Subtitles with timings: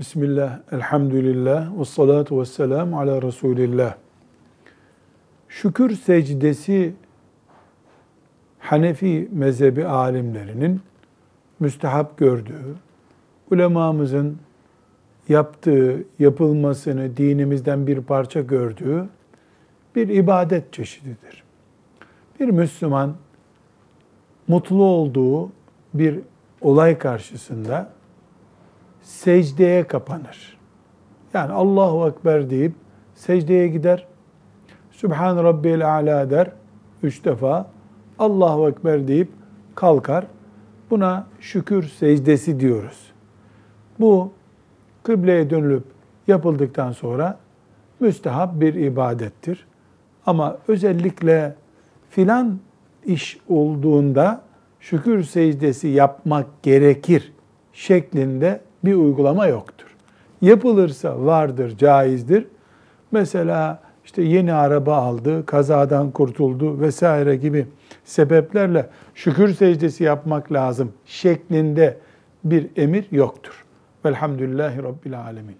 [0.00, 3.94] Bismillah, elhamdülillah, ve salatu ve selamu ala Resulillah.
[5.48, 6.94] Şükür secdesi
[8.58, 10.80] Hanefi mezhebi alimlerinin
[11.60, 12.74] müstehap gördüğü,
[13.50, 14.38] ulemamızın
[15.28, 19.08] yaptığı, yapılmasını dinimizden bir parça gördüğü
[19.96, 21.44] bir ibadet çeşididir.
[22.40, 23.14] Bir Müslüman
[24.48, 25.52] mutlu olduğu
[25.94, 26.20] bir
[26.60, 27.99] olay karşısında
[29.02, 30.58] secdeye kapanır.
[31.34, 32.72] Yani Allahu Ekber deyip
[33.14, 34.06] secdeye gider.
[34.90, 36.50] Sübhan Rabbiyel A'la der.
[37.02, 37.70] Üç defa.
[38.18, 39.28] Allahu Ekber deyip
[39.74, 40.26] kalkar.
[40.90, 43.12] Buna şükür secdesi diyoruz.
[44.00, 44.32] Bu
[45.02, 45.84] kıbleye dönülüp
[46.26, 47.38] yapıldıktan sonra
[48.00, 49.66] müstehap bir ibadettir.
[50.26, 51.54] Ama özellikle
[52.10, 52.58] filan
[53.04, 54.42] iş olduğunda
[54.80, 57.32] şükür secdesi yapmak gerekir
[57.72, 59.96] şeklinde bir uygulama yoktur.
[60.42, 62.46] Yapılırsa vardır, caizdir.
[63.12, 67.66] Mesela işte yeni araba aldı, kazadan kurtuldu vesaire gibi
[68.04, 71.98] sebeplerle şükür secdesi yapmak lazım şeklinde
[72.44, 73.64] bir emir yoktur.
[74.04, 75.56] Velhamdülillahi Rabbil Alemin.